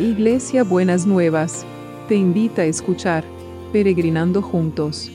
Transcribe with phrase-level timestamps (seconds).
[0.00, 1.66] Iglesia Buenas Nuevas,
[2.08, 3.22] te invita a escuchar
[3.70, 5.10] Peregrinando Juntos.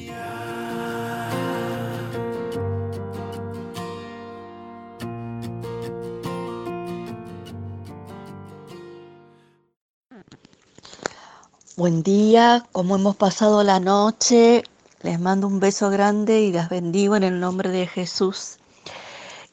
[11.75, 14.61] Buen día, ¿cómo hemos pasado la noche?
[15.02, 18.59] Les mando un beso grande y las bendigo en el nombre de Jesús.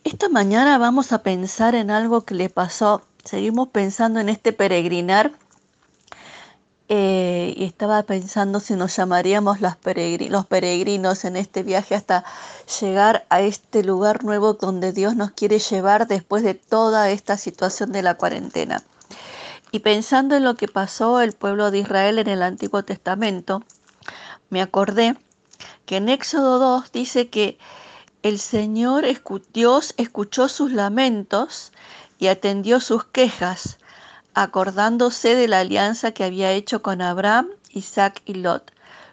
[0.04, 3.00] Esta mañana vamos a pensar en algo que le pasó.
[3.24, 5.32] Seguimos pensando en este peregrinar
[6.88, 12.24] eh, y estaba pensando si nos llamaríamos los peregrinos en este viaje hasta
[12.80, 17.92] llegar a este lugar nuevo donde Dios nos quiere llevar después de toda esta situación
[17.92, 18.82] de la cuarentena.
[19.70, 23.62] Y pensando en lo que pasó el pueblo de Israel en el Antiguo Testamento,
[24.50, 25.16] me acordé
[25.86, 27.56] que en Éxodo 2 dice que
[28.22, 29.04] el Señor,
[29.52, 31.72] Dios escuchó sus lamentos
[32.22, 33.78] y atendió sus quejas,
[34.32, 38.70] acordándose de la alianza que había hecho con Abraham, Isaac y Lot.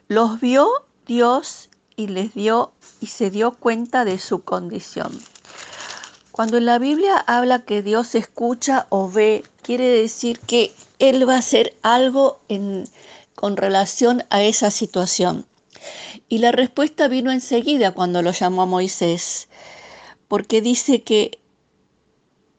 [0.07, 0.69] Los vio
[1.07, 2.71] Dios y les dio
[3.01, 5.19] y se dio cuenta de su condición.
[6.31, 11.33] Cuando en la Biblia habla que Dios escucha o ve, quiere decir que Él va
[11.33, 12.87] a hacer algo en,
[13.33, 15.47] con relación a esa situación.
[16.27, 19.49] Y la respuesta vino enseguida cuando lo llamó a Moisés,
[20.27, 21.39] porque dice que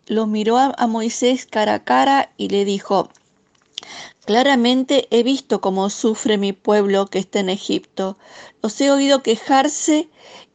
[0.07, 3.11] lo miró a, Moisés cara a cara y le dijo,
[4.25, 8.19] Claramente he visto cómo sufre mi pueblo que está en Egipto.
[8.63, 10.09] Los he oído quejarse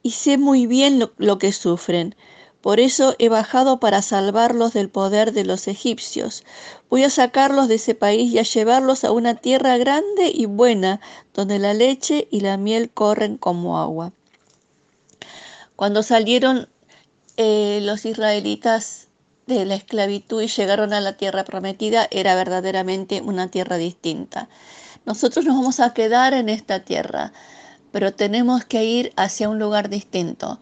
[0.03, 2.15] y sé muy bien lo, que sufren.
[2.61, 6.43] Por eso he bajado para salvarlos del poder de los egipcios.
[6.89, 11.01] Voy a sacarlos de ese país y a llevarlos a una tierra grande y buena,
[11.33, 14.13] donde la leche y la miel corren como agua.
[15.75, 16.69] Cuando salieron
[17.37, 19.04] eh, los israelitas
[19.47, 24.49] de la esclavitud y llegaron a la tierra prometida, era verdaderamente una tierra distinta.
[25.05, 27.31] Nosotros nos vamos a quedar en esta tierra,
[27.91, 30.59] pero tenemos que ir hacia un lugar distinto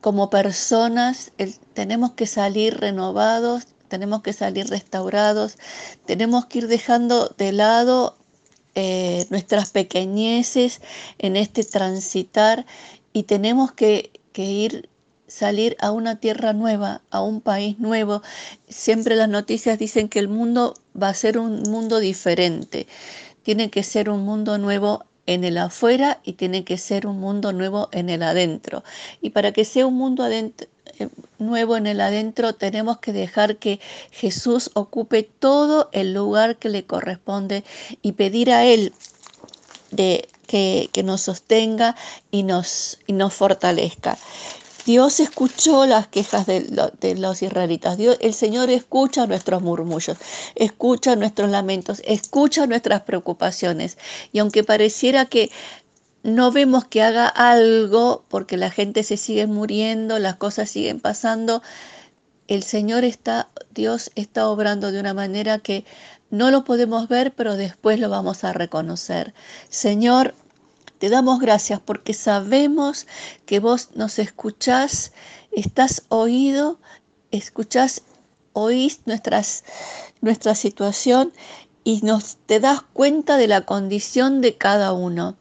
[0.00, 1.32] como personas
[1.74, 5.58] tenemos que salir renovados, tenemos que salir restaurados,
[6.06, 8.16] tenemos que ir dejando de lado
[8.74, 10.80] eh, nuestras pequeñeces
[11.18, 12.64] en este transitar
[13.12, 14.88] y tenemos que, que ir
[15.32, 18.22] salir a una tierra nueva, a un país nuevo.
[18.68, 22.86] Siempre las noticias dicen que el mundo va a ser un mundo diferente.
[23.42, 27.52] Tiene que ser un mundo nuevo en el afuera y tiene que ser un mundo
[27.52, 28.84] nuevo en el adentro.
[29.20, 30.52] Y para que sea un mundo eh,
[31.38, 36.84] nuevo en el adentro, tenemos que dejar que Jesús ocupe todo el lugar que le
[36.84, 37.64] corresponde
[38.02, 38.92] y pedir a Él
[39.90, 41.96] de, que, que nos sostenga
[42.30, 44.18] y nos, y nos fortalezca.
[44.84, 47.96] Dios escuchó las quejas de, los israelitas.
[47.96, 50.18] Dios, el Señor escucha nuestros murmullos,
[50.54, 53.98] escucha nuestros lamentos, escucha nuestras preocupaciones.
[54.32, 55.50] Y aunque pareciera que
[56.22, 61.62] no vemos que haga algo porque la gente se sigue muriendo, las cosas siguen pasando,
[62.48, 65.84] el Señor está, Dios está obrando de una manera que
[66.30, 69.34] no lo podemos ver, pero después lo vamos a reconocer.
[69.68, 70.34] Señor,
[71.02, 73.08] te damos gracias porque sabemos
[73.44, 75.10] que vos nos escuchás,
[75.50, 76.78] estás oído,
[77.32, 78.04] escuchás,
[78.52, 81.32] oís nuestra situación
[81.82, 85.36] y nos te das cuenta de la condición de cada uno.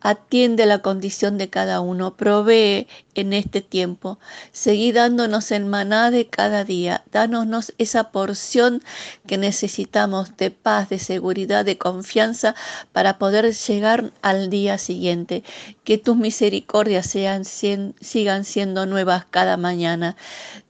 [0.00, 4.18] Atiende la condición de cada uno, provee en este tiempo.
[4.52, 7.04] Seguí dándonos el maná de cada día.
[7.12, 8.82] Dános esa porción
[9.26, 12.54] que necesitamos de paz, de seguridad, de confianza
[12.92, 15.44] para poder llegar al día siguiente.
[15.84, 20.16] Que tus misericordias sean, sigan siendo nuevas cada mañana.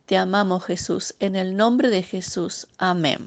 [0.06, 1.14] Te amamos Jesús.
[1.20, 2.66] En el nombre de Jesús.
[2.78, 3.26] Amén.